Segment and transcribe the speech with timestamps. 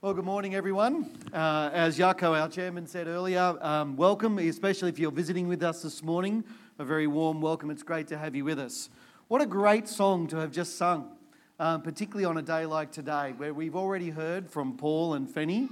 [0.00, 1.10] Well, good morning, everyone.
[1.32, 5.82] Uh, as Yako, our chairman, said earlier, um, welcome, especially if you're visiting with us
[5.82, 6.44] this morning.
[6.78, 7.68] A very warm welcome.
[7.68, 8.90] It's great to have you with us.
[9.26, 11.16] What a great song to have just sung,
[11.58, 15.68] um, particularly on a day like today, where we've already heard from Paul and Fanny,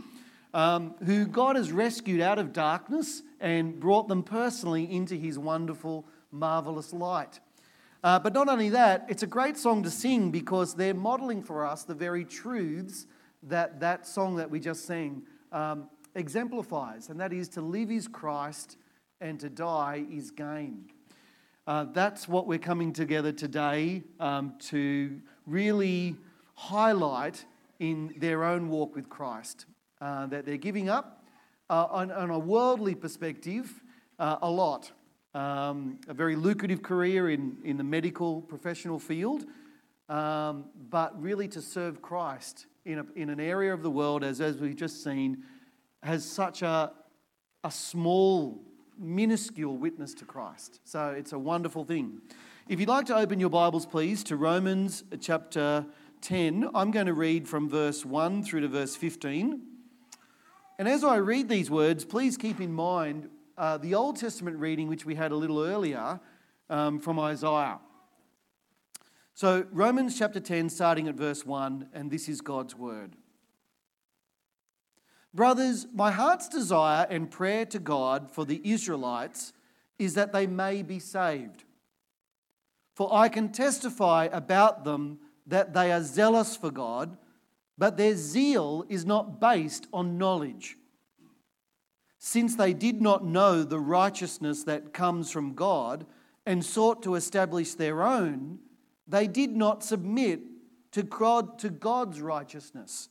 [0.53, 6.05] um, who God has rescued out of darkness and brought them personally into his wonderful,
[6.33, 7.39] marvelous light.
[8.03, 11.65] Uh, but not only that, it's a great song to sing because they're modeling for
[11.65, 13.07] us the very truths
[13.43, 18.09] that that song that we just sang um, exemplifies, and that is to live is
[18.09, 18.77] Christ
[19.21, 20.91] and to die is gain.
[21.67, 26.17] Uh, that's what we're coming together today um, to really
[26.55, 27.45] highlight
[27.81, 29.67] in their own walk with Christ.
[30.01, 31.25] Uh, that they're giving up
[31.71, 33.83] uh, on, on, a worldly perspective
[34.19, 34.93] uh, a lot.
[35.35, 39.47] Um, a very lucrative career in, in the medical professional field,
[40.09, 44.41] um, but really to serve Christ in, a, in an area of the world, as,
[44.41, 45.43] as we've just seen,
[46.03, 46.93] has such a,
[47.65, 48.63] a small,
[48.97, 50.81] minuscule witness to Christ.
[50.85, 52.21] So it's a wonderful thing.
[52.69, 55.85] If you'd like to open your Bibles, please, to Romans chapter
[56.21, 59.61] 10, I'm going to read from verse 1 through to verse 15.
[60.79, 63.29] And as I read these words, please keep in mind
[63.59, 66.21] uh, the Old Testament reading, which we had a little earlier
[66.71, 67.81] um, from Isaiah.
[69.37, 73.17] So, Romans chapter 10, starting at verse 1, and this is God's word.
[75.35, 79.53] Brothers, my heart's desire and prayer to God for the Israelites
[79.99, 81.65] is that they may be saved.
[82.95, 87.19] For I can testify about them that they are zealous for God,
[87.77, 90.79] but their zeal is not based on knowledge.
[92.19, 96.07] Since they did not know the righteousness that comes from God
[96.47, 98.61] and sought to establish their own,
[99.07, 100.41] they did not submit
[100.93, 103.09] to, God, to God's righteousness.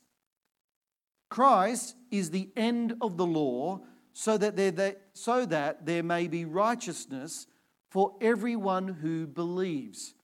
[1.28, 3.80] Christ is the end of the law
[4.12, 7.46] so that, there, so that there may be righteousness
[7.90, 10.14] for everyone who believes.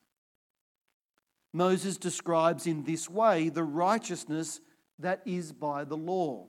[1.53, 4.61] Moses describes in this way the righteousness
[4.99, 6.47] that is by the law.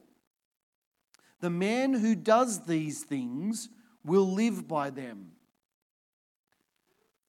[1.41, 3.69] The man who does these things
[4.05, 5.31] will live by them.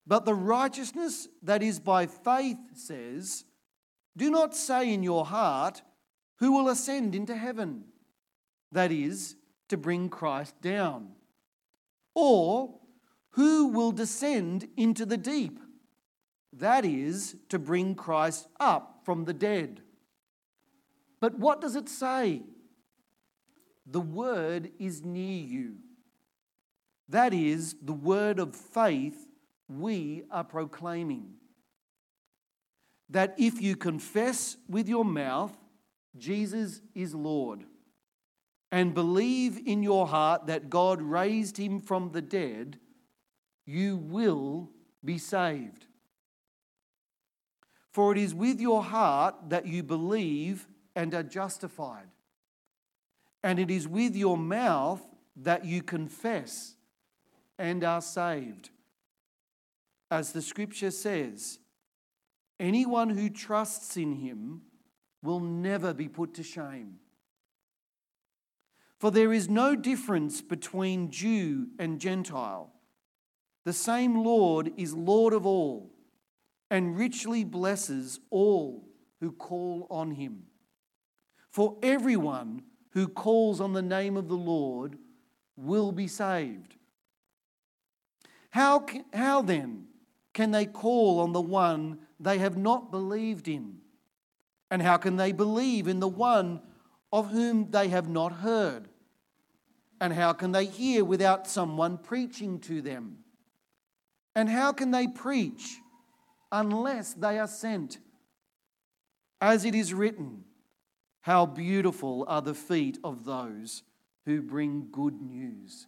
[0.06, 3.44] But the righteousness that is by faith says,
[4.16, 5.82] Do not say in your heart,
[6.40, 7.84] Who will ascend into heaven?
[8.72, 9.36] That is,
[9.68, 11.12] to bring Christ down.
[12.14, 12.74] Or,
[13.30, 15.58] Who will descend into the deep?
[16.52, 19.80] That is, to bring Christ up from the dead.
[21.18, 22.42] But what does it say?
[23.86, 25.76] The word is near you.
[27.08, 29.23] That is, the word of faith
[29.68, 31.34] we are proclaiming.
[33.10, 35.56] That if you confess with your mouth
[36.16, 37.64] Jesus is Lord
[38.70, 42.78] and believe in your heart that God raised him from the dead,
[43.66, 44.70] you will
[45.04, 45.86] be saved.
[47.92, 52.08] For it is with your heart that you believe and are justified,
[53.42, 55.02] and it is with your mouth
[55.36, 56.74] that you confess
[57.58, 58.70] and are saved
[60.14, 61.58] as the scripture says,
[62.60, 64.62] anyone who trusts in him
[65.22, 66.94] will never be put to shame.
[69.00, 72.72] For there is no difference between Jew and Gentile.
[73.64, 75.90] The same Lord is Lord of all
[76.70, 78.88] and richly blesses all
[79.20, 80.44] who call on him.
[81.50, 84.96] For everyone who calls on the name of the Lord
[85.56, 86.76] will be saved.
[88.50, 89.88] How, how then
[90.34, 93.76] can they call on the one they have not believed in?
[94.70, 96.60] And how can they believe in the one
[97.12, 98.88] of whom they have not heard?
[100.00, 103.18] And how can they hear without someone preaching to them?
[104.34, 105.76] And how can they preach
[106.50, 107.98] unless they are sent?
[109.40, 110.44] As it is written,
[111.20, 113.84] how beautiful are the feet of those
[114.24, 115.86] who bring good news.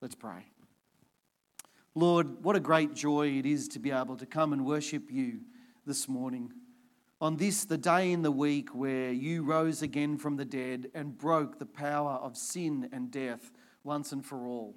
[0.00, 0.46] Let's pray.
[1.96, 5.42] Lord, what a great joy it is to be able to come and worship you
[5.86, 6.52] this morning.
[7.20, 11.16] On this, the day in the week where you rose again from the dead and
[11.16, 13.52] broke the power of sin and death
[13.84, 14.74] once and for all.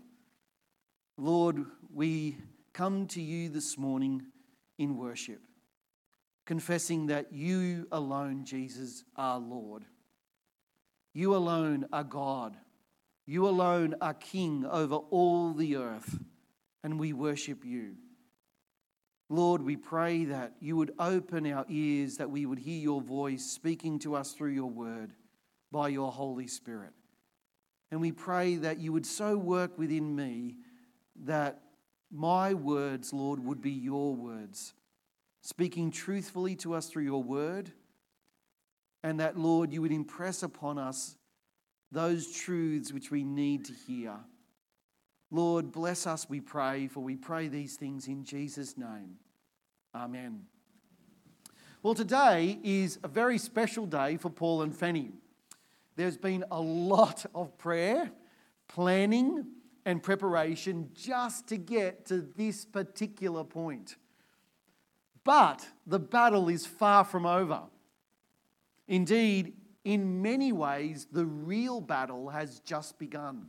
[1.18, 2.38] Lord, we
[2.72, 4.28] come to you this morning
[4.78, 5.42] in worship,
[6.46, 9.86] confessing that you alone, Jesus, are Lord.
[11.16, 12.56] You alone are God.
[13.26, 16.20] You alone are King over all the earth
[16.88, 17.96] and we worship you.
[19.28, 23.44] Lord, we pray that you would open our ears, that we would hear your voice
[23.44, 25.12] speaking to us through your word
[25.70, 26.94] by your Holy Spirit.
[27.92, 30.56] And we pray that you would so work within me
[31.26, 31.60] that
[32.10, 34.74] my words, Lord, would be your words,
[35.42, 37.70] speaking truthfully to us through your word.
[39.04, 41.18] And that, Lord, you would impress upon us
[41.92, 44.14] those truths which we need to hear.
[45.30, 49.18] Lord, bless us, we pray, for we pray these things in Jesus' name.
[49.94, 50.44] Amen.
[51.84, 55.12] Well, today is a very special day for Paul and Fanny.
[55.96, 58.12] There's been a lot of prayer,
[58.68, 59.46] planning,
[59.86, 63.96] and preparation just to get to this particular point.
[65.24, 67.64] But the battle is far from over.
[68.88, 69.54] Indeed,
[69.84, 73.48] in many ways, the real battle has just begun.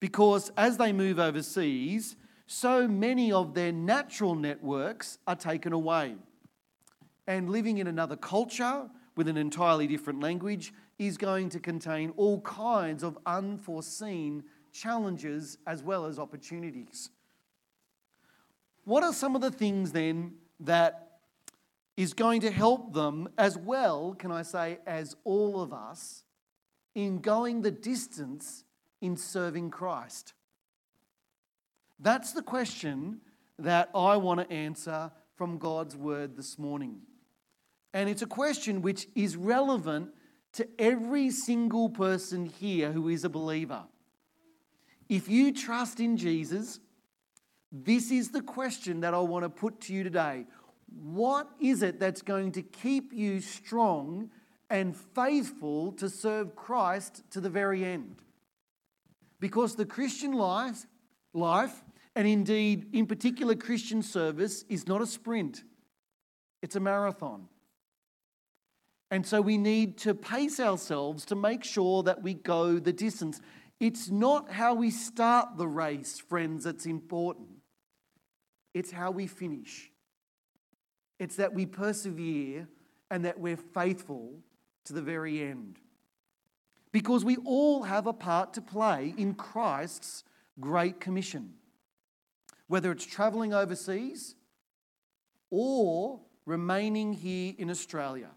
[0.00, 2.16] Because as they move overseas,
[2.46, 6.16] so many of their natural networks are taken away.
[7.26, 12.40] And living in another culture with an entirely different language is going to contain all
[12.40, 14.42] kinds of unforeseen
[14.72, 17.10] challenges as well as opportunities.
[18.84, 21.18] What are some of the things then that
[21.96, 26.24] is going to help them as well, can I say, as all of us,
[26.94, 28.64] in going the distance
[29.00, 30.34] in serving Christ?
[31.98, 33.20] That's the question
[33.58, 37.00] that I want to answer from God's word this morning.
[37.92, 40.10] And it's a question which is relevant
[40.52, 43.84] to every single person here who is a believer.
[45.08, 46.80] If you trust in Jesus,
[47.72, 50.46] this is the question that I want to put to you today.
[51.02, 54.30] What is it that's going to keep you strong
[54.68, 58.22] and faithful to serve Christ to the very end?
[59.40, 60.86] Because the Christian life,
[61.32, 61.82] life,
[62.14, 65.64] and indeed, in particular, Christian service, is not a sprint,
[66.62, 67.48] it's a marathon.
[69.10, 73.40] And so we need to pace ourselves to make sure that we go the distance.
[73.80, 77.48] It's not how we start the race, friends, that's important.
[78.72, 79.90] It's how we finish.
[81.18, 82.68] It's that we persevere
[83.10, 84.38] and that we're faithful
[84.84, 85.78] to the very end.
[86.92, 90.24] Because we all have a part to play in Christ's
[90.58, 91.54] Great Commission.
[92.66, 94.34] Whether it's traveling overseas
[95.50, 98.30] or remaining here in Australia,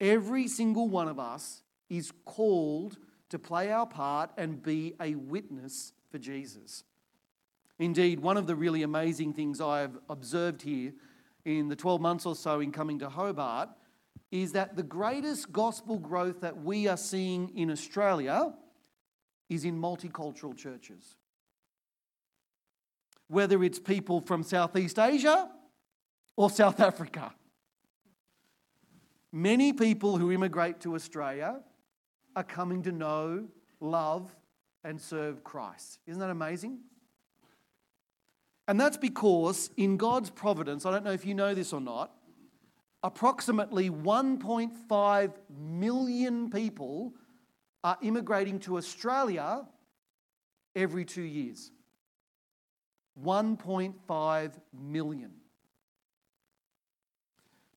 [0.00, 5.92] every single one of us is called to play our part and be a witness
[6.10, 6.84] for Jesus.
[7.78, 10.92] Indeed, one of the really amazing things I've observed here
[11.44, 13.68] in the 12 months or so in coming to Hobart
[14.30, 18.52] is that the greatest gospel growth that we are seeing in Australia
[19.48, 21.16] is in multicultural churches.
[23.28, 25.50] Whether it's people from Southeast Asia
[26.36, 27.32] or South Africa.
[29.32, 31.60] Many people who immigrate to Australia
[32.34, 33.48] are coming to know,
[33.80, 34.34] love,
[34.84, 35.98] and serve Christ.
[36.06, 36.78] Isn't that amazing?
[38.68, 42.12] And that's because in God's providence, I don't know if you know this or not,
[43.06, 47.14] approximately 1.5 million people
[47.84, 49.64] are immigrating to Australia
[50.74, 51.70] every two years.
[53.24, 55.30] 1.5 million.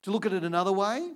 [0.01, 1.11] To look at it another way,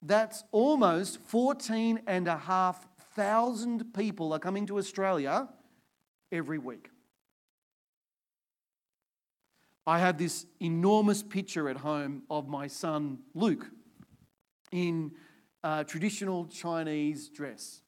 [0.00, 5.48] that's almost 14,500 people are coming to Australia
[6.30, 6.90] every week.
[9.90, 13.66] I have this enormous picture at home of my son Luke
[14.70, 15.10] in
[15.64, 17.82] a traditional Chinese dress.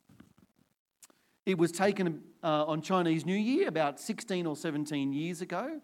[1.46, 5.80] It was taken uh, on Chinese New Year about 16 or 17 years ago,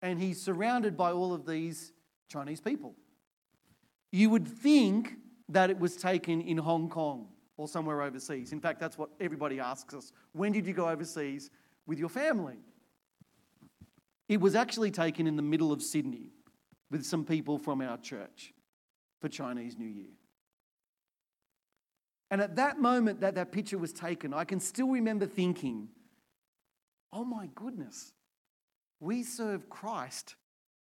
[0.00, 1.92] and he's surrounded by all of these
[2.30, 2.94] Chinese people.
[4.12, 5.12] You would think
[5.50, 8.52] that it was taken in Hong Kong or somewhere overseas.
[8.52, 10.14] In fact, that's what everybody asks us.
[10.32, 11.50] When did you go overseas
[11.86, 12.56] with your family?
[14.30, 16.30] It was actually taken in the middle of Sydney
[16.88, 18.54] with some people from our church
[19.20, 20.12] for Chinese New Year.
[22.30, 25.88] And at that moment that that picture was taken, I can still remember thinking,
[27.12, 28.12] oh my goodness,
[29.00, 30.36] we serve Christ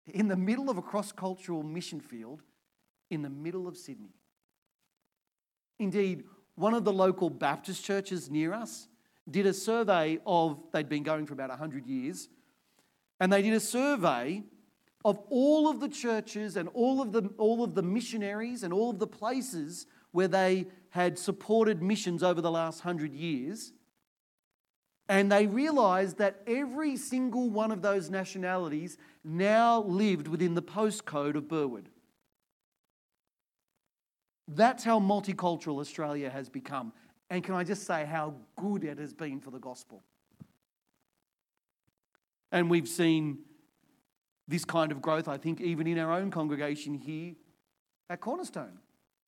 [0.07, 2.41] in the middle of a cross cultural mission field
[3.09, 4.13] in the middle of Sydney.
[5.79, 6.25] Indeed,
[6.55, 8.89] one of the local Baptist churches near us
[9.31, 12.27] did a survey of, they'd been going for about 100 years,
[13.19, 14.43] and they did a survey
[15.05, 18.89] of all of the churches and all of the, all of the missionaries and all
[18.89, 23.73] of the places where they had supported missions over the last 100 years.
[25.09, 31.35] And they realized that every single one of those nationalities now lived within the postcode
[31.35, 31.89] of Burwood.
[34.47, 36.93] That's how multicultural Australia has become.
[37.29, 40.03] And can I just say how good it has been for the gospel?
[42.51, 43.39] And we've seen
[44.47, 47.35] this kind of growth, I think, even in our own congregation here
[48.09, 48.79] at Cornerstone.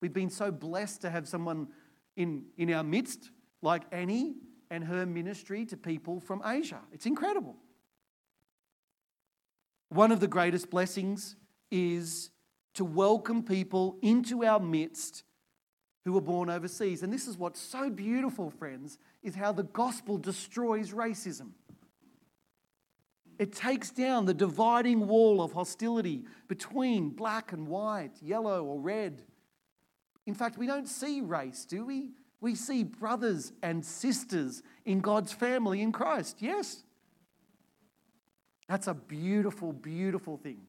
[0.02, 1.68] We've been so blessed to have someone
[2.16, 4.36] in, in our midst like Annie
[4.72, 6.80] and her ministry to people from Asia.
[6.94, 7.58] It's incredible.
[9.90, 11.36] One of the greatest blessings
[11.72, 12.30] is
[12.76, 15.24] to welcome people into our midst
[16.06, 17.04] who were born overseas.
[17.04, 21.50] And this is what's so beautiful, friends, is how the gospel destroys racism.
[23.40, 29.24] It takes down the dividing wall of hostility between black and white, yellow or red.
[30.26, 32.12] In fact, we don't see race, do we?
[32.42, 36.38] We see brothers and sisters in God's family in Christ.
[36.42, 36.84] Yes.
[38.68, 40.60] That's a beautiful, beautiful thing.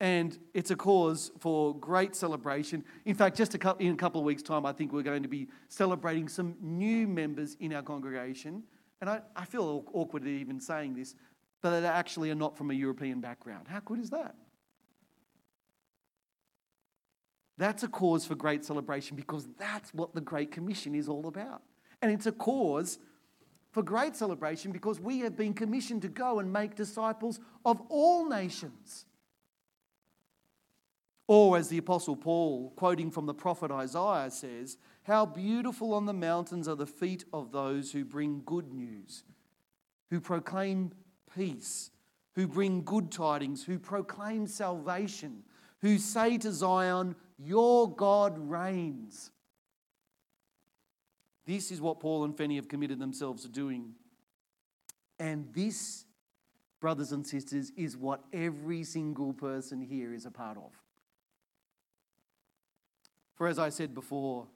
[0.00, 2.84] And it's a cause for great celebration.
[3.04, 5.22] In fact, just a couple, in a couple of weeks' time, I think we're going
[5.22, 8.64] to be celebrating some new members in our congregation.
[9.00, 11.14] And I, I feel awkward even saying this,
[11.60, 13.66] but they actually are not from a European background.
[13.68, 14.34] How good is that?
[17.58, 21.62] That's a cause for great celebration because that's what the Great Commission is all about.
[22.02, 22.98] And it's a cause
[23.72, 28.28] for great celebration because we have been commissioned to go and make disciples of all
[28.28, 29.06] nations.
[31.28, 36.12] Or, as the Apostle Paul, quoting from the prophet Isaiah, says, How beautiful on the
[36.12, 39.22] mountains are the feet of those who bring good news,
[40.10, 40.90] who proclaim
[41.32, 41.92] peace,
[42.34, 45.44] who bring good tidings, who proclaim salvation,
[45.80, 49.30] who say to Zion, Your God reigns.
[51.44, 53.94] This is what Paul and Fanny have committed themselves to doing.
[55.20, 56.04] And this,
[56.80, 60.72] brothers and sisters, is what every single person here is a part of.
[63.36, 64.48] For as I said before,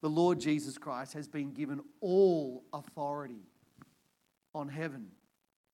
[0.00, 3.42] the Lord Jesus Christ has been given all authority
[4.54, 5.08] on heaven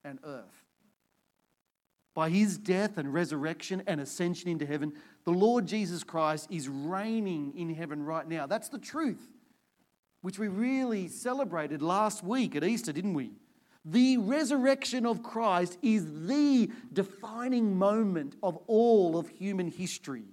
[0.04, 0.64] and earth.
[2.14, 7.52] By his death and resurrection and ascension into heaven, the Lord Jesus Christ is reigning
[7.56, 8.47] in heaven right now.
[8.47, 9.28] That's the truth,
[10.23, 13.33] which we really celebrated last week at Easter, didn't we?
[13.85, 20.25] The resurrection of Christ is the defining moment of all of human history.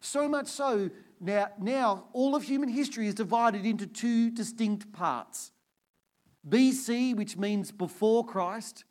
[0.00, 0.90] So much so,
[1.22, 5.52] now, now all of human history is divided into two distinct parts
[6.48, 8.84] BC, which means before Christ,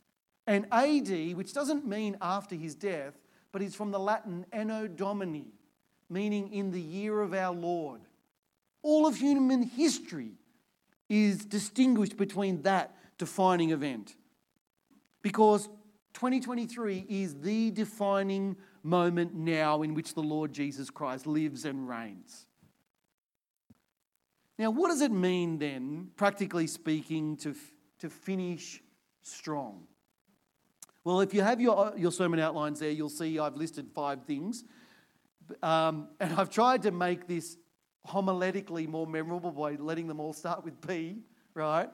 [0.47, 3.13] and AD, which doesn't mean after his death,
[3.51, 5.47] but is from the Latin Anno Domini,
[6.09, 7.99] meaning in the year of our Lord.
[8.81, 10.31] All of human history
[11.09, 14.15] is distinguished between that defining event
[15.21, 15.67] because
[16.13, 22.47] 2023 is the defining moment now in which the Lord Jesus Christ lives and reigns.
[24.57, 27.55] Now, what does it mean then, practically speaking, to,
[27.99, 28.81] to finish
[29.23, 29.87] strong?
[31.03, 34.63] Well, if you have your, your sermon outlines there, you'll see I've listed five things.
[35.63, 37.57] Um, and I've tried to make this
[38.07, 41.17] homiletically more memorable by letting them all start with P,
[41.53, 41.89] right?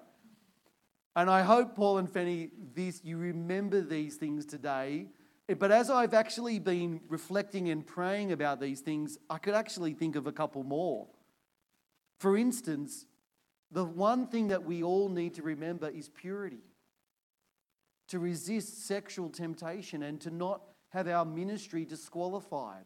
[1.15, 5.08] And I hope, Paul and Fanny, this, you remember these things today
[5.56, 10.16] but as I've actually been reflecting and praying about these things, I could actually think
[10.16, 11.08] of a couple more.
[12.20, 13.06] For instance,
[13.72, 16.63] the one thing that we all need to remember is purity.
[18.10, 22.86] To resist sexual temptation and to not have our ministry disqualified.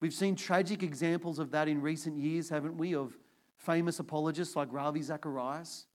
[0.00, 2.94] We've seen tragic examples of that in recent years, haven't we?
[2.94, 3.18] Of
[3.56, 5.86] famous apologists like Ravi Zacharias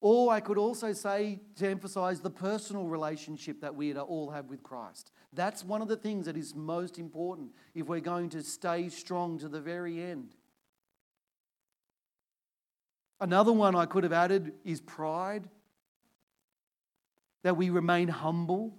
[0.00, 4.62] Or I could also say to emphasize the personal relationship that we all have with
[4.62, 5.10] Christ.
[5.32, 9.38] That's one of the things that is most important if we're going to stay strong
[9.38, 10.34] to the very end.
[13.20, 15.48] Another one I could have added is pride,
[17.42, 18.76] that we remain humble.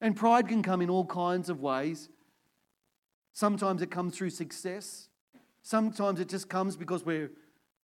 [0.00, 2.08] And pride can come in all kinds of ways.
[3.34, 5.08] Sometimes it comes through success,
[5.62, 7.32] sometimes it just comes because we're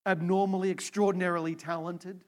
[0.06, 2.20] abnormally, extraordinarily talented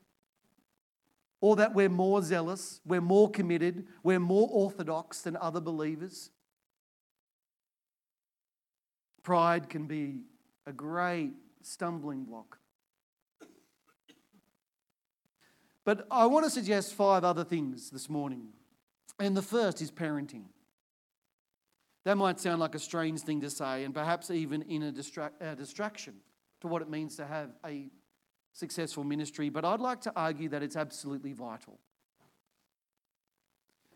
[1.42, 6.30] or that we're more zealous, we're more committed, we're more orthodox than other believers.
[9.24, 10.20] Pride can be
[10.66, 12.58] a great stumbling block.
[15.84, 18.50] But I want to suggest five other things this morning.
[19.18, 20.44] And the first is parenting.
[22.04, 25.56] That might sound like a strange thing to say, and perhaps even in a, a
[25.56, 26.14] distraction
[26.60, 27.90] to what it means to have a
[28.52, 31.78] successful ministry, but I'd like to argue that it's absolutely vital.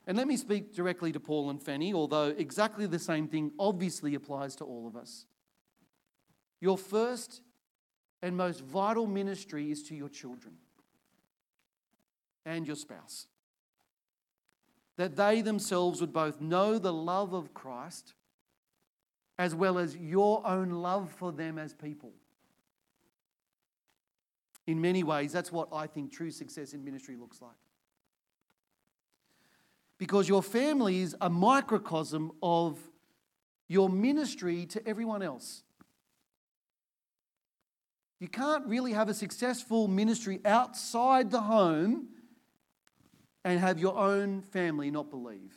[0.06, 4.14] And let me speak directly to Paul and Fanny, although exactly the same thing obviously
[4.14, 5.26] applies to all of us.
[6.60, 7.42] Your first
[8.22, 10.54] and most vital ministry is to your children
[12.44, 13.26] and your spouse
[14.96, 18.14] that they themselves would both know the love of Christ
[19.38, 22.12] as well as your own love for them as people.
[24.66, 27.52] In many ways, that's what I think true success in ministry looks like.
[29.98, 32.78] Because your family is a microcosm of
[33.68, 35.62] your ministry to everyone else.
[38.18, 42.08] You can't really have a successful ministry outside the home
[43.44, 45.54] and have your own family not believe.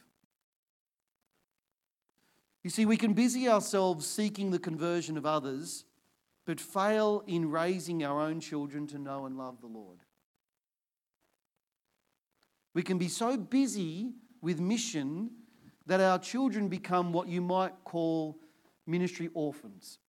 [2.63, 5.85] You see, we can busy ourselves seeking the conversion of others,
[6.49, 9.99] but fail in raising our own children to know and love the Lord.
[12.73, 15.29] We can be so busy with mission
[15.85, 18.39] that our children become what you might call
[18.87, 19.99] ministry orphans.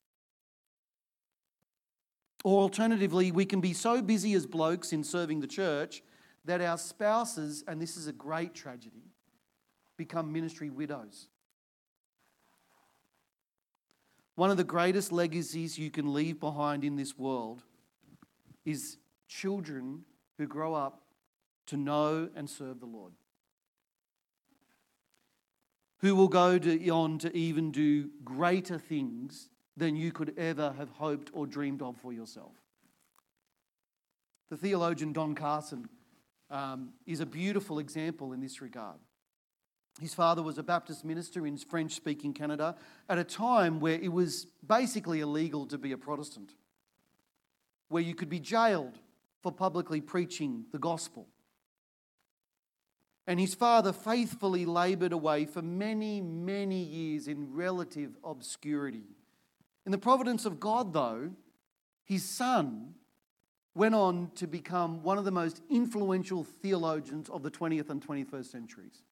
[2.42, 6.02] Or alternatively, we can be so busy as blokes in serving the church
[6.46, 9.12] that our spouses, and this is a great tragedy,
[9.98, 11.28] become ministry widows.
[14.40, 17.62] One of the greatest legacies you can leave behind in this world
[18.64, 18.96] is
[19.28, 20.06] children
[20.38, 21.02] who grow up
[21.66, 23.12] to know and serve the Lord.
[25.98, 30.88] Who will go to, on to even do greater things than you could ever have
[30.88, 32.54] hoped or dreamed of for yourself.
[34.48, 35.86] The theologian Don Carson
[36.48, 39.00] um, is a beautiful example in this regard.
[39.98, 42.76] His father was a Baptist minister in French speaking Canada
[43.08, 46.54] at a time where it was basically illegal to be a Protestant,
[47.88, 48.98] where you could be jailed
[49.42, 51.26] for publicly preaching the gospel.
[53.26, 59.04] And his father faithfully laboured away for many, many years in relative obscurity.
[59.86, 61.30] In the providence of God, though,
[62.04, 62.94] his son
[63.74, 68.46] went on to become one of the most influential theologians of the 20th and 21st
[68.46, 69.02] centuries.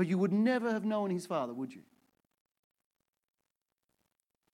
[0.00, 1.82] But you would never have known his father, would you?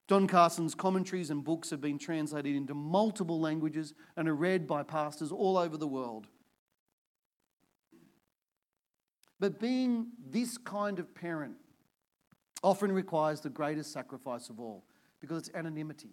[0.09, 4.83] Don Carson's commentaries and books have been translated into multiple languages and are read by
[4.83, 6.27] pastors all over the world.
[9.39, 11.55] But being this kind of parent
[12.65, 14.83] often requires the greatest sacrifice of all
[15.21, 16.11] because it's anonymity.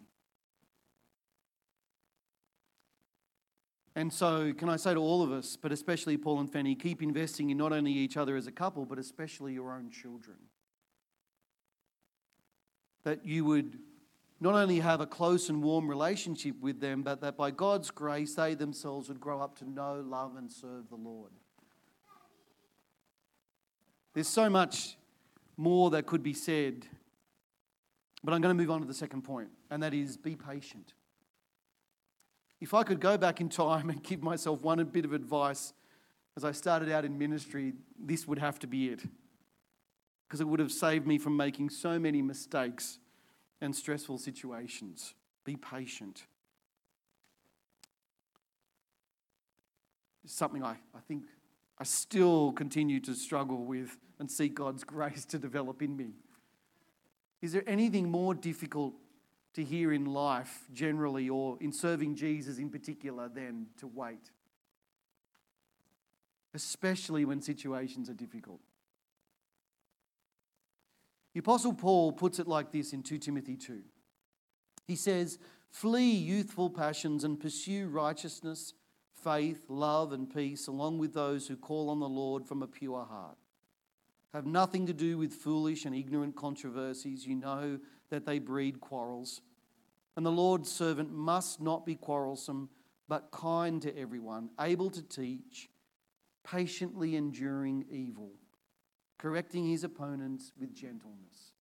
[3.96, 7.04] And so, can I say to all of us, but especially Paul and Fanny, keep
[7.04, 10.38] investing in not only each other as a couple, but especially your own children.
[13.04, 13.78] That you would
[14.40, 18.34] not only have a close and warm relationship with them, but that by God's grace,
[18.34, 21.32] they themselves would grow up to know, love, and serve the Lord.
[24.14, 24.98] There's so much
[25.56, 26.88] more that could be said,
[28.24, 30.94] but I'm going to move on to the second point, and that is be patient.
[32.64, 35.74] If I could go back in time and give myself one bit of advice
[36.38, 39.02] as I started out in ministry, this would have to be it.
[40.26, 43.00] Because it would have saved me from making so many mistakes
[43.60, 45.14] and stressful situations.
[45.44, 46.24] Be patient.
[50.24, 51.26] It's something I, I think
[51.80, 56.12] I still continue to struggle with and seek God's grace to develop in me.
[57.42, 58.94] Is there anything more difficult
[59.54, 64.32] to hear in life generally or in serving Jesus in particular than to wait,
[66.54, 68.62] especially when situations are difficult.
[71.34, 73.82] The Apostle Paul puts it like this in 2 Timothy 2.
[74.86, 75.40] He says,
[75.72, 78.74] Flee youthful passions and pursue righteousness,
[79.24, 83.04] faith, love, and peace, along with those who call on the Lord from a pure
[83.04, 83.38] heart.
[84.34, 87.26] Have nothing to do with foolish and ignorant controversies.
[87.26, 87.80] You know
[88.14, 89.42] that they breed quarrels.
[90.16, 92.70] And the Lord's servant must not be quarrelsome,
[93.10, 95.68] but kind to everyone, able to teach,
[96.44, 98.34] patiently enduring evil,
[99.18, 101.54] correcting his opponents with gentleness.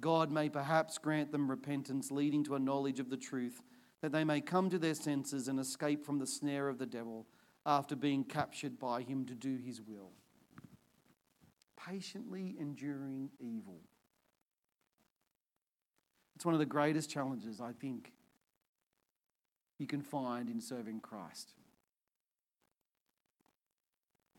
[0.00, 3.60] God may perhaps grant them repentance, leading to a knowledge of the truth,
[4.00, 7.26] that they may come to their senses and escape from the snare of the devil
[7.66, 10.12] after being captured by him to do his will.
[11.76, 13.81] Patiently enduring evil.
[16.42, 18.10] It's one of the greatest challenges, I think,
[19.78, 21.52] you can find in serving Christ.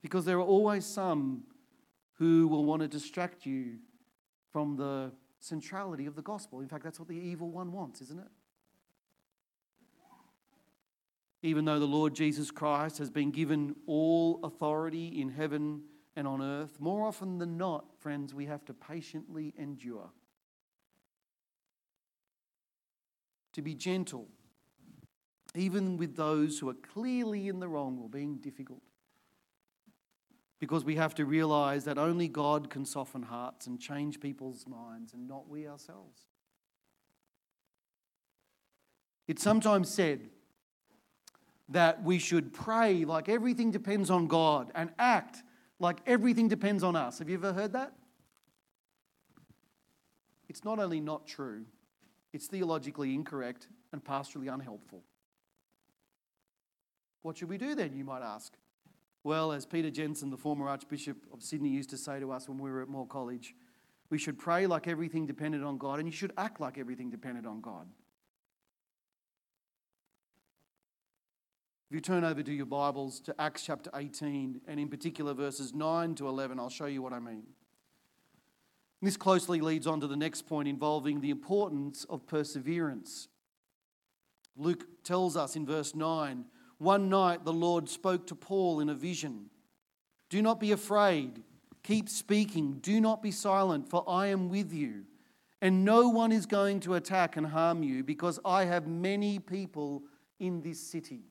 [0.02, 1.44] Because there are always some
[2.16, 3.78] who will want to distract you
[4.52, 6.60] from the centrality of the gospel.
[6.60, 8.32] In fact, that's what the evil one wants, isn't it?
[11.42, 15.84] Even though the Lord Jesus Christ has been given all authority in heaven
[16.18, 20.10] and on earth, more often than not, friends, we have to patiently endure.
[23.54, 24.28] To be gentle,
[25.56, 28.82] even with those who are clearly in the wrong or being difficult
[30.64, 35.14] because we have to realize that only God can soften hearts and change people's minds
[35.14, 36.22] and not we ourselves.
[39.28, 40.22] It's sometimes said
[41.68, 45.44] that we should pray like everything depends on God and act
[45.80, 47.20] like everything depends on us.
[47.20, 47.92] Have you ever heard that?
[50.48, 51.66] It's not only not true,
[52.34, 55.04] it's theologically incorrect and pastorally unhelpful.
[57.22, 58.54] What should we do then, you might ask?
[59.24, 62.58] Well, as Peter Jensen, the former Archbishop of Sydney, used to say to us when
[62.58, 63.56] we were at Moore College,
[64.10, 67.46] we should pray like everything depended on God, and you should act like everything depended
[67.46, 67.88] on God.
[71.90, 75.74] If you turn over to your Bibles to Acts chapter 18, and in particular verses
[75.74, 77.44] 9 to 11, I'll show you what I mean.
[79.04, 83.28] This closely leads on to the next point involving the importance of perseverance.
[84.56, 86.46] Luke tells us in verse 9
[86.78, 89.50] one night the Lord spoke to Paul in a vision
[90.30, 91.44] Do not be afraid.
[91.84, 92.80] Keep speaking.
[92.82, 95.04] Do not be silent, for I am with you.
[95.62, 100.04] And no one is going to attack and harm you because I have many people
[100.40, 101.26] in this city.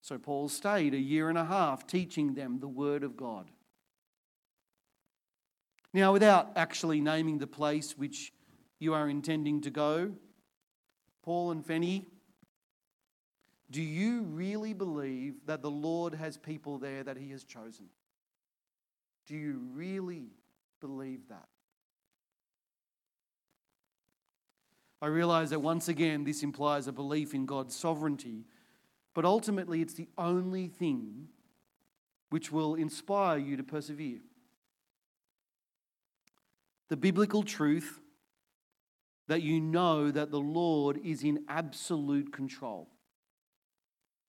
[0.00, 3.50] So Paul stayed a year and a half teaching them the word of God.
[5.92, 8.32] Now, without actually naming the place which
[8.78, 10.12] you are intending to go,
[11.22, 12.06] Paul and Fanny
[13.70, 17.86] do you really believe that the Lord has people there that He has chosen?
[19.26, 20.28] Do you really
[20.80, 21.48] believe that?
[25.02, 28.46] I realize that once again, this implies a belief in God's sovereignty,
[29.14, 31.28] but ultimately, it's the only thing
[32.30, 34.20] which will inspire you to persevere.
[36.88, 38.00] The biblical truth
[39.28, 42.88] that you know that the Lord is in absolute control.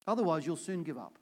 [0.08, 1.20] Otherwise, you'll soon give up.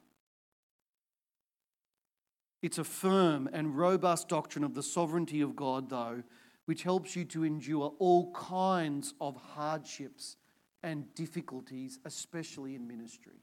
[2.62, 6.22] It's a firm and robust doctrine of the sovereignty of God, though,
[6.64, 10.36] which helps you to endure all kinds of hardships
[10.82, 13.42] and difficulties, especially in ministry.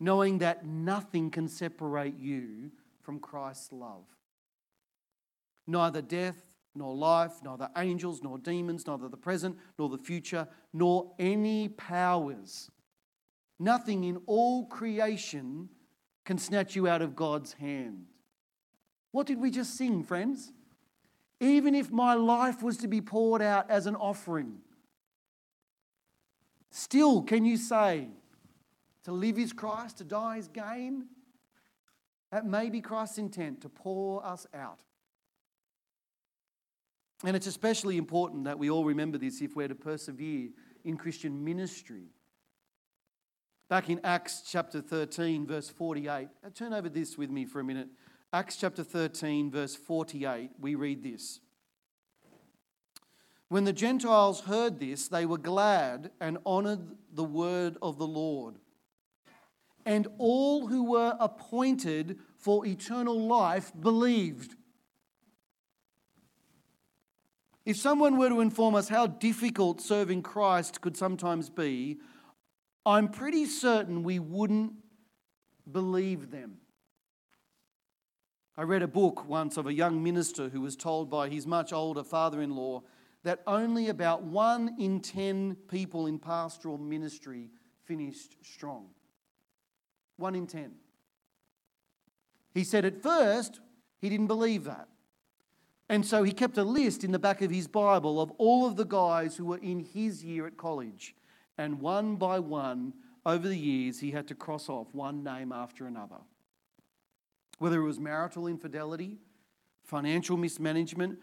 [0.00, 2.70] Knowing that nothing can separate you
[3.02, 4.06] from Christ's love.
[5.68, 6.42] Neither death,
[6.74, 12.70] nor life, neither angels, nor demons, neither the present, nor the future, nor any powers
[13.58, 15.68] Nothing in all creation
[16.24, 18.06] can snatch you out of God's hand.
[19.10, 20.52] What did we just sing, friends?
[21.40, 24.58] Even if my life was to be poured out as an offering,
[26.70, 28.08] still can you say,
[29.04, 31.06] to live is Christ, to die is gain?
[32.30, 34.80] That may be Christ's intent to pour us out.
[37.24, 40.50] And it's especially important that we all remember this if we're to persevere
[40.84, 42.06] in Christian ministry.
[43.68, 46.28] Back in Acts chapter 13, verse 48.
[46.44, 47.88] Uh, turn over this with me for a minute.
[48.32, 51.40] Acts chapter 13, verse 48, we read this.
[53.48, 58.56] When the Gentiles heard this, they were glad and honored the word of the Lord.
[59.86, 64.56] And all who were appointed for eternal life believed.
[67.68, 71.98] If someone were to inform us how difficult serving Christ could sometimes be,
[72.86, 74.72] I'm pretty certain we wouldn't
[75.70, 76.60] believe them.
[78.56, 81.74] I read a book once of a young minister who was told by his much
[81.74, 82.84] older father in law
[83.22, 87.50] that only about one in ten people in pastoral ministry
[87.84, 88.86] finished strong.
[90.16, 90.72] One in ten.
[92.54, 93.60] He said at first
[94.00, 94.88] he didn't believe that.
[95.88, 98.76] And so he kept a list in the back of his Bible of all of
[98.76, 101.14] the guys who were in his year at college
[101.56, 102.92] and one by one,
[103.26, 106.16] over the years, he had to cross off one name after another.
[107.58, 109.18] Whether it was marital infidelity,
[109.84, 111.18] financial mismanagement,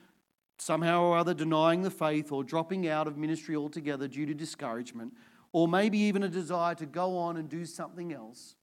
[0.59, 5.13] somehow or other denying the faith, or dropping out of ministry altogether due to discouragement,
[5.51, 8.55] or maybe even a desire to go on and do something else.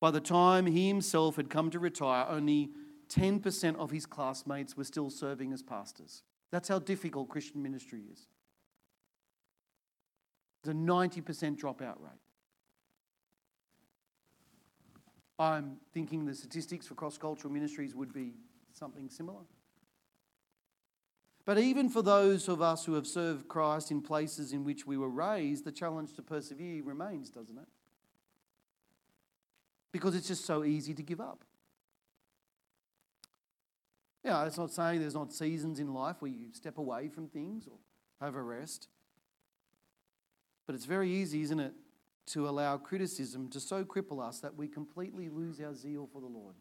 [0.00, 2.70] By the time he himself had come to retire, only
[3.12, 6.22] 10% of his classmates were still serving as pastors.
[6.50, 8.28] That's how difficult Christian ministry is.
[10.62, 12.20] The 90% dropout rate.
[15.38, 18.34] I'm thinking the statistics for cross cultural ministries would be
[18.72, 19.40] something similar.
[21.44, 24.96] But even for those of us who have served Christ in places in which we
[24.96, 27.66] were raised, the challenge to persevere remains, doesn't it?
[29.90, 31.44] Because it's just so easy to give up.
[34.24, 37.66] Yeah, it's not saying there's not seasons in life where you step away from things
[37.66, 37.78] or
[38.24, 38.88] have a rest.
[40.66, 41.72] But it's very easy, isn't it,
[42.26, 46.28] to allow criticism to so cripple us that we completely lose our zeal for the
[46.28, 46.54] Lord.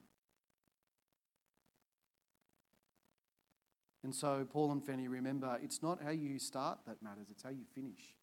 [4.04, 7.52] And so, Paul and Fanny, remember, it's not how you start that matters, it's how
[7.52, 8.16] you finish.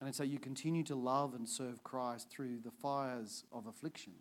[0.00, 4.12] And it's how you continue to love and serve Christ through the fires of affliction.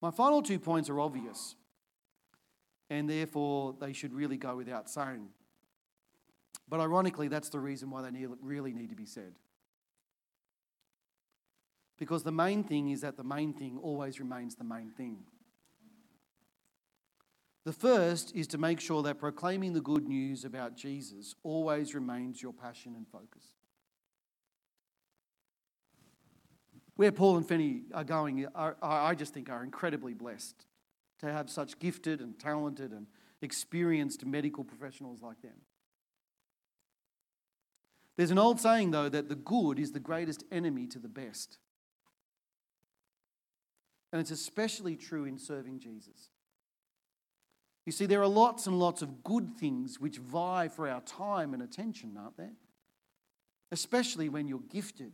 [0.00, 1.56] My final two points are obvious,
[2.88, 5.28] and therefore they should really go without saying.
[6.68, 9.34] But ironically, that's the reason why they really need to be said.
[11.98, 15.24] Because the main thing is that the main thing always remains the main thing.
[17.64, 22.40] The first is to make sure that proclaiming the good news about Jesus always remains
[22.40, 23.57] your passion and focus.
[26.98, 30.66] Where Paul and Fanny uh, are going, are, I just think, are incredibly blessed
[31.20, 33.06] to have such gifted and talented and
[33.40, 35.60] experienced medical professionals like them.
[38.16, 41.58] There's an old saying, though, that the good is the greatest enemy to the best.
[44.12, 46.30] And it's especially true in serving Jesus.
[47.86, 51.54] You see, there are lots and lots of good things which vie for our time
[51.54, 52.56] and attention, aren't there?
[53.70, 55.12] Especially when you're gifted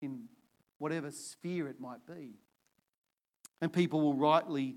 [0.00, 0.28] in
[0.78, 2.34] whatever sphere it might be.
[3.60, 4.76] And people will rightly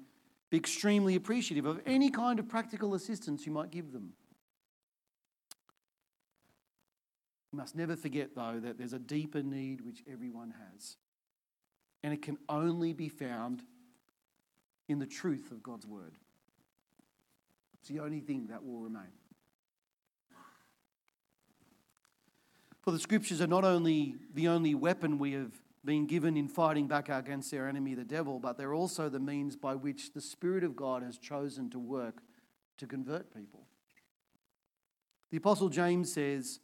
[0.49, 4.13] be extremely appreciative of any kind of practical assistance you might give them.
[7.51, 10.97] We must never forget, though, that there's a deeper need which everyone has.
[12.03, 13.61] And it can only be found
[14.87, 16.17] in the truth of God's word.
[17.79, 19.11] It's the only thing that will remain.
[22.81, 26.87] For the scriptures are not only the only weapon we have been given in fighting
[26.87, 30.63] back against their enemy, the devil, but they're also the means by which the Spirit
[30.63, 32.21] of God has chosen to work
[32.77, 33.67] to convert people.
[35.31, 36.59] The Apostle James says,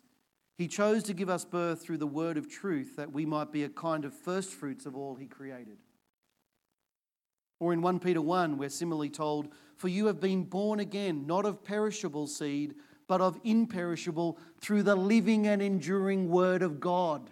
[0.57, 3.63] he chose to give us birth through the word of truth that we might be
[3.63, 5.77] a kind of first fruits of all He created.
[7.59, 11.45] Or in 1 Peter 1, we're similarly told, For you have been born again, not
[11.45, 12.75] of perishable seed,
[13.07, 17.29] but of imperishable, through the living and enduring word of God.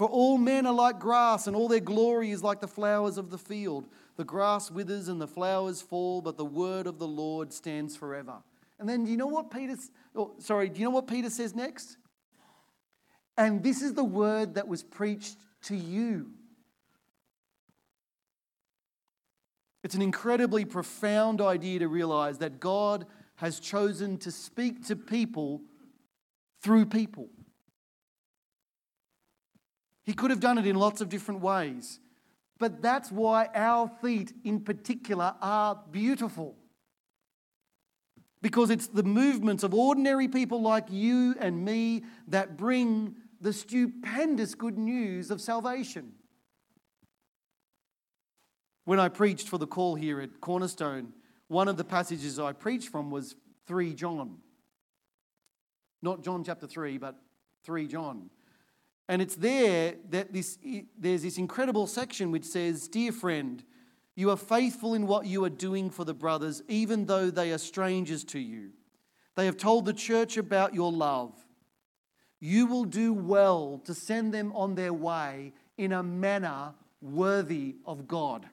[0.00, 3.28] For all men are like grass, and all their glory is like the flowers of
[3.28, 3.86] the field.
[4.16, 8.36] The grass withers and the flowers fall, but the word of the Lord stands forever.
[8.78, 9.76] And then do you know what Peter
[10.16, 11.98] oh, sorry, do you know what Peter says next?
[13.36, 16.30] And this is the word that was preached to you.
[19.84, 23.04] It's an incredibly profound idea to realize that God
[23.36, 25.60] has chosen to speak to people
[26.62, 27.28] through people.
[30.04, 32.00] He could have done it in lots of different ways,
[32.58, 36.56] but that's why our feet in particular are beautiful
[38.42, 44.54] because it's the movements of ordinary people like you and me that bring the stupendous
[44.54, 46.12] good news of salvation.
[48.84, 51.12] When I preached for the call here at Cornerstone,
[51.48, 53.36] one of the passages I preached from was
[53.66, 54.38] 3 John.
[56.02, 57.16] Not John chapter 3, but
[57.64, 58.30] 3 John.
[59.10, 60.56] And it's there that this,
[60.96, 63.60] there's this incredible section which says, Dear friend,
[64.14, 67.58] you are faithful in what you are doing for the brothers, even though they are
[67.58, 68.70] strangers to you.
[69.34, 71.32] They have told the church about your love.
[72.38, 78.06] You will do well to send them on their way in a manner worthy of
[78.06, 78.46] God.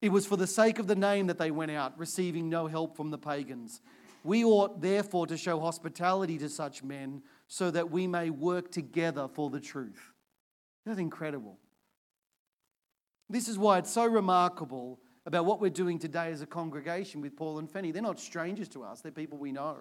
[0.00, 2.96] It was for the sake of the name that they went out, receiving no help
[2.96, 3.82] from the pagans.
[4.24, 9.26] We ought therefore to show hospitality to such men so that we may work together
[9.26, 10.12] for the truth.
[10.84, 11.58] That's incredible.
[13.30, 17.36] This is why it's so remarkable about what we're doing today as a congregation with
[17.36, 17.90] Paul and Fanny.
[17.90, 19.78] They're not strangers to us, they're people we know.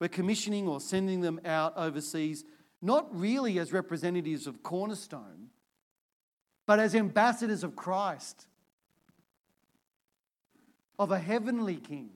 [0.00, 2.44] We're commissioning or sending them out overseas,
[2.80, 5.50] not really as representatives of Cornerstone,
[6.66, 8.46] but as ambassadors of Christ,
[10.98, 12.10] of a heavenly King.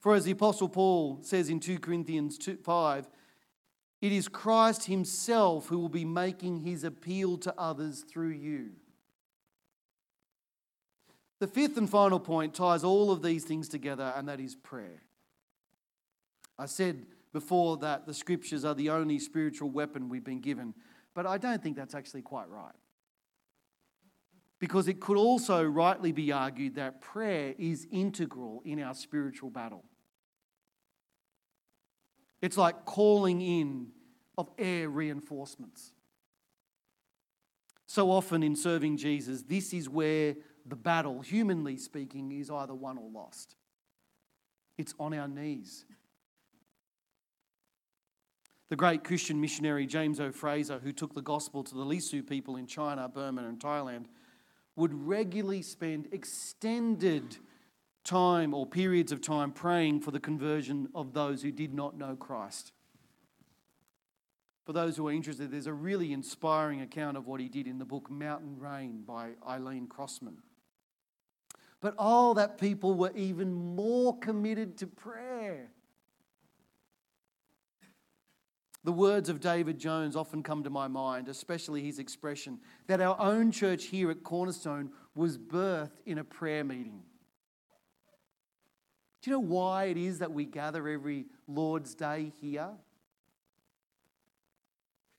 [0.00, 3.08] For as the Apostle Paul says in 2 Corinthians 2, 5,
[4.00, 8.70] it is Christ Himself who will be making His appeal to others through you.
[11.40, 15.02] The fifth and final point ties all of these things together, and that is prayer.
[16.58, 20.74] I said before that the scriptures are the only spiritual weapon we've been given.
[21.14, 22.74] But I don't think that's actually quite right.
[24.58, 29.84] Because it could also rightly be argued that prayer is integral in our spiritual battle.
[32.40, 33.88] It's like calling in
[34.36, 35.92] of air reinforcements.
[37.86, 42.98] So often in serving Jesus, this is where the battle, humanly speaking, is either won
[42.98, 43.56] or lost.
[44.76, 45.84] It's on our knees.
[48.68, 50.30] The great Christian missionary James O.
[50.30, 54.04] Fraser, who took the gospel to the Lisu people in China, Burma, and Thailand,
[54.78, 57.36] would regularly spend extended
[58.04, 62.16] time or periods of time praying for the conversion of those who did not know
[62.16, 62.72] Christ.
[64.64, 67.78] For those who are interested, there's a really inspiring account of what he did in
[67.78, 70.38] the book Mountain Rain by Eileen Crossman.
[71.80, 75.70] But oh, that people were even more committed to prayer.
[78.88, 83.20] The words of David Jones often come to my mind, especially his expression that our
[83.20, 87.02] own church here at Cornerstone was birthed in a prayer meeting.
[89.20, 92.70] Do you know why it is that we gather every Lord's Day here?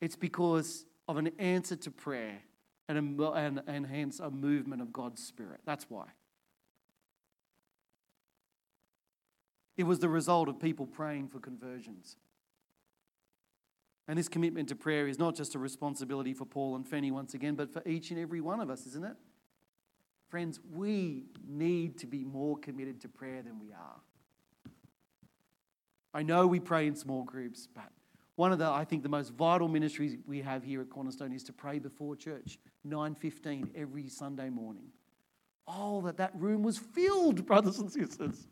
[0.01, 2.39] It's because of an answer to prayer
[2.87, 5.59] and, and, and hence a movement of God's Spirit.
[5.63, 6.07] That's why.
[9.77, 12.15] It was the result of people praying for conversions.
[14.09, 17.35] And this commitment to prayer is not just a responsibility for Paul and Fanny once
[17.35, 19.15] again, but for each and every one of us, isn't it?
[20.29, 24.01] Friends, we need to be more committed to prayer than we are.
[26.11, 27.91] I know we pray in small groups, but
[28.35, 31.43] one of the I think the most vital ministries we have here at Cornerstone is
[31.43, 34.87] to pray before church, 9:15 every Sunday morning.
[35.67, 38.47] Oh, that that room was filled, brothers and sisters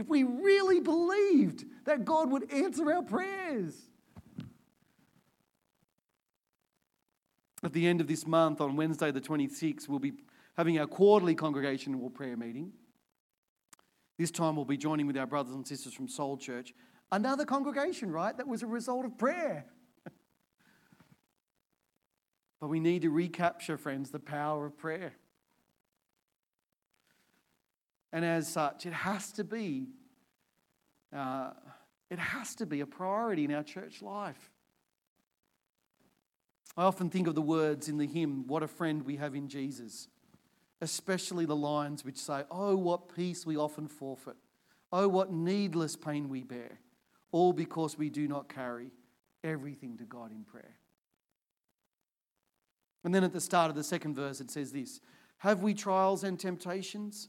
[0.00, 3.89] if we really believed that God would answer our prayers.
[7.62, 10.14] At the end of this month, on Wednesday, the 26th, we'll be
[10.56, 12.72] having our quarterly congregational prayer meeting.
[14.18, 16.74] This time, we'll be joining with our brothers and sisters from Soul Church.
[17.12, 18.36] Another congregation, right?
[18.36, 19.66] That was a result of prayer.
[22.60, 25.12] but we need to recapture, friends, the power of prayer.
[28.12, 29.88] And as such, it has to be,
[31.14, 31.50] uh,
[32.10, 34.50] it has to be a priority in our church life.
[36.76, 39.48] I often think of the words in the hymn, What a Friend We Have in
[39.48, 40.08] Jesus,
[40.80, 44.36] especially the lines which say, Oh, what peace we often forfeit.
[44.92, 46.80] Oh, what needless pain we bear,
[47.32, 48.90] all because we do not carry
[49.44, 50.76] everything to God in prayer.
[53.04, 55.00] And then at the start of the second verse, it says this
[55.38, 57.28] Have we trials and temptations?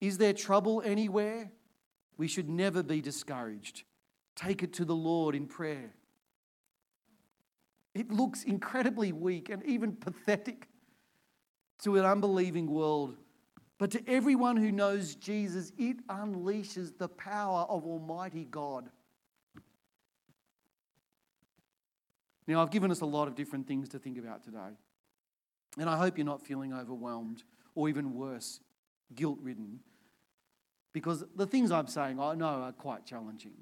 [0.00, 1.52] Is there trouble anywhere?
[2.16, 3.84] We should never be discouraged.
[4.34, 5.94] Take it to the Lord in prayer.
[7.94, 10.68] It looks incredibly weak and even pathetic
[11.82, 13.16] to an unbelieving world.
[13.78, 18.88] But to everyone who knows Jesus, it unleashes the power of Almighty God.
[22.46, 24.76] Now, I've given us a lot of different things to think about today.
[25.78, 28.60] And I hope you're not feeling overwhelmed or even worse,
[29.14, 29.80] guilt ridden
[30.92, 33.54] because the things I'm saying I know are quite challenging.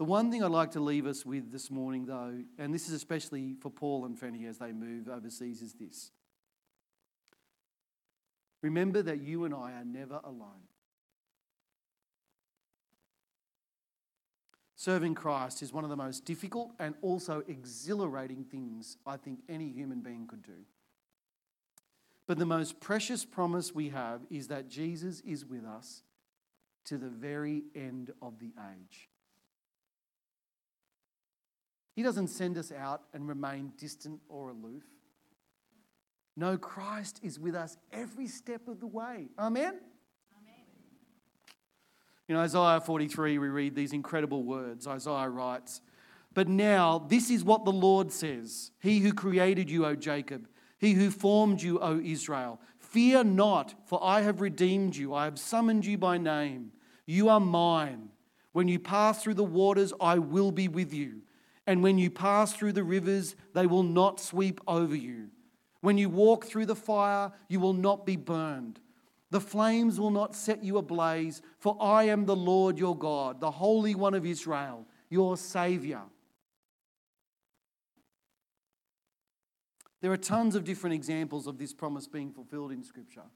[0.00, 2.94] The one thing I'd like to leave us with this morning, though, and this is
[2.94, 6.10] especially for Paul and Fanny as they move overseas, is this.
[8.62, 10.68] Remember that you and I are never alone.
[14.74, 19.68] Serving Christ is one of the most difficult and also exhilarating things I think any
[19.68, 20.64] human being could do.
[22.26, 26.04] But the most precious promise we have is that Jesus is with us
[26.86, 29.10] to the very end of the age.
[31.94, 34.84] He doesn't send us out and remain distant or aloof.
[36.36, 39.28] No, Christ is with us every step of the way.
[39.38, 39.80] Amen?
[40.38, 40.64] Amen.
[42.28, 44.86] In Isaiah 43, we read these incredible words.
[44.86, 45.80] Isaiah writes,
[46.32, 50.48] But now this is what the Lord says He who created you, O Jacob,
[50.78, 52.58] he who formed you, O Israel.
[52.78, 55.12] Fear not, for I have redeemed you.
[55.12, 56.72] I have summoned you by name.
[57.04, 58.08] You are mine.
[58.52, 61.20] When you pass through the waters, I will be with you.
[61.70, 65.28] And when you pass through the rivers, they will not sweep over you.
[65.82, 68.80] When you walk through the fire, you will not be burned.
[69.30, 73.52] The flames will not set you ablaze, for I am the Lord your God, the
[73.52, 76.02] Holy One of Israel, your Saviour.
[80.00, 83.30] There are tons of different examples of this promise being fulfilled in Scripture.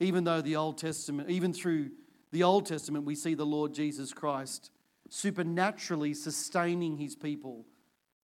[0.00, 1.90] Even though the Old Testament, even through
[2.32, 4.70] the Old Testament, we see the Lord Jesus Christ
[5.08, 7.66] supernaturally sustaining his people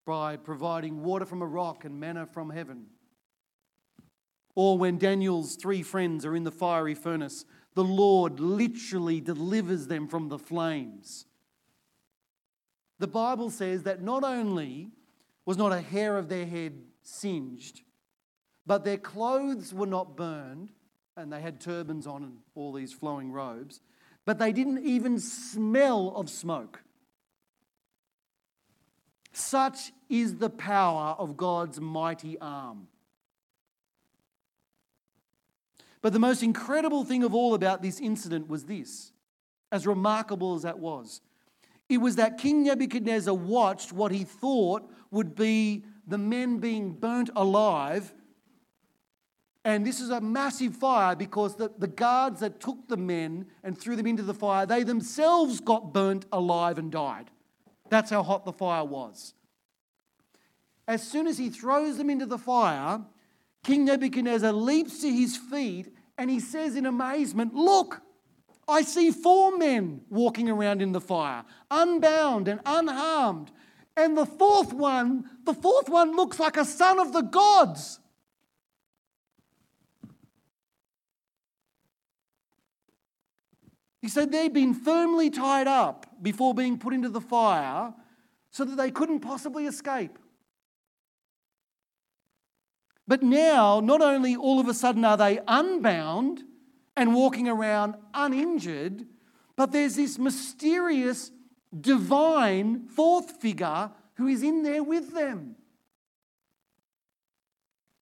[0.06, 2.86] by providing water from a rock and manna from heaven.
[4.54, 10.08] Or when Daniel's three friends are in the fiery furnace, the Lord literally delivers them
[10.08, 11.26] from the flames.
[12.98, 14.90] The Bible says that not only
[15.44, 17.82] was not a hair of their head singed,
[18.66, 20.72] but their clothes were not burned,
[21.16, 23.80] and they had turbans on and all these flowing robes,
[24.28, 26.82] but they didn't even smell of smoke.
[29.32, 32.88] Such is the power of God's mighty arm.
[36.02, 39.12] But the most incredible thing of all about this incident was this,
[39.72, 41.22] as remarkable as that was.
[41.88, 47.30] It was that King Nebuchadnezzar watched what he thought would be the men being burnt
[47.34, 48.12] alive.
[49.68, 53.76] And this is a massive fire because the, the guards that took the men and
[53.76, 57.30] threw them into the fire, they themselves got burnt alive and died.
[57.90, 59.34] That's how hot the fire was.
[60.86, 63.02] As soon as he throws them into the fire,
[63.62, 68.00] King Nebuchadnezzar leaps to his feet and he says in amazement, Look,
[68.66, 73.50] I see four men walking around in the fire, unbound and unharmed.
[73.98, 78.00] And the fourth one, the fourth one looks like a son of the gods.
[84.00, 87.92] He said they'd been firmly tied up before being put into the fire
[88.50, 90.18] so that they couldn't possibly escape.
[93.06, 96.42] But now, not only all of a sudden are they unbound
[96.96, 99.06] and walking around uninjured,
[99.56, 101.30] but there's this mysterious
[101.78, 105.56] divine fourth figure who is in there with them.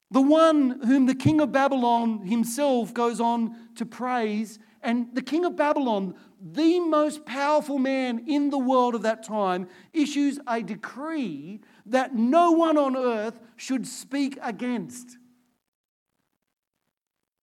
[0.09, 4.57] The one whom the king of Babylon himself goes on to praise.
[4.81, 9.67] And the king of Babylon, the most powerful man in the world of that time,
[9.91, 15.17] issues a decree that no one on earth should speak against.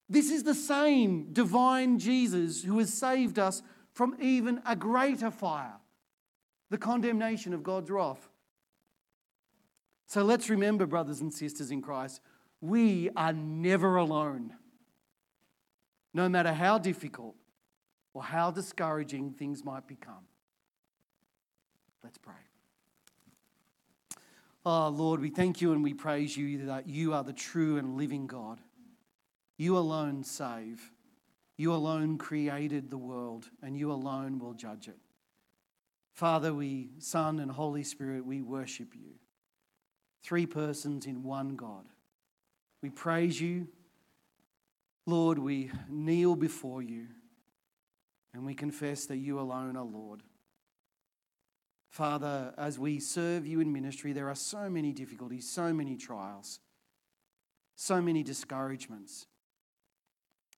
[0.09, 3.61] This is the same divine Jesus who has saved us
[3.91, 5.75] from even a greater fire,
[6.69, 8.29] the condemnation of God's wrath.
[10.07, 12.21] So let's remember, brothers and sisters in Christ,
[12.61, 14.53] we are never alone.
[16.13, 17.35] No matter how difficult
[18.13, 20.25] or how discouraging things might become.
[22.03, 22.33] Let's pray.
[24.65, 27.97] Oh, Lord, we thank you and we praise you that you are the true and
[27.97, 28.61] living God.
[29.57, 30.91] You alone save.
[31.57, 34.97] You alone created the world, and you alone will judge it.
[36.13, 39.13] Father, we, Son, and Holy Spirit, we worship you.
[40.23, 41.85] Three persons in one God.
[42.81, 43.67] We praise you.
[45.05, 47.07] Lord, we kneel before you,
[48.33, 50.23] and we confess that you alone are Lord.
[51.89, 56.59] Father, as we serve you in ministry, there are so many difficulties, so many trials,
[57.75, 59.27] so many discouragements.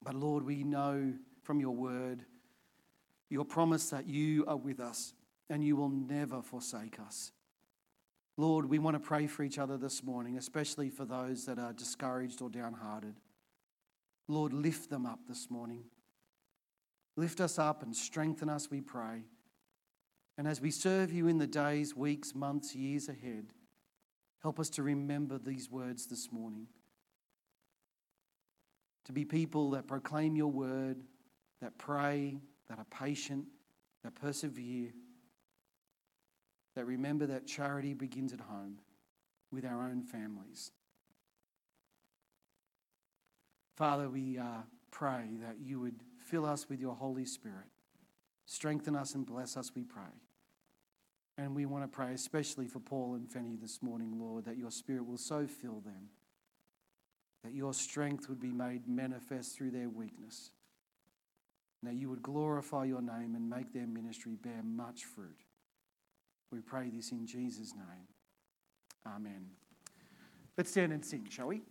[0.02, 2.24] But Lord, we know from your word,
[3.30, 5.12] your promise that you are with us
[5.50, 7.32] and you will never forsake us.
[8.38, 11.72] Lord, we want to pray for each other this morning, especially for those that are
[11.72, 13.16] discouraged or downhearted.
[14.28, 15.82] Lord, lift them up this morning.
[17.16, 19.24] Lift us up and strengthen us, we pray.
[20.38, 23.46] And as we serve you in the days, weeks, months, years ahead,
[24.40, 26.68] help us to remember these words this morning.
[29.06, 31.02] To be people that proclaim your word,
[31.60, 33.46] that pray, that are patient,
[34.04, 34.92] that persevere,
[36.78, 38.78] that remember that charity begins at home
[39.50, 40.70] with our own families.
[43.74, 44.62] Father, we uh,
[44.92, 45.96] pray that you would
[46.30, 47.66] fill us with your Holy Spirit.
[48.46, 50.22] Strengthen us and bless us, we pray.
[51.36, 54.70] And we want to pray especially for Paul and Fanny this morning, Lord, that your
[54.70, 56.10] Spirit will so fill them,
[57.42, 60.52] that your strength would be made manifest through their weakness.
[61.82, 65.42] That you would glorify your name and make their ministry bear much fruit.
[66.50, 68.06] We pray this in Jesus' name.
[69.06, 69.46] Amen.
[70.56, 71.62] Let's stand and sing, shall we?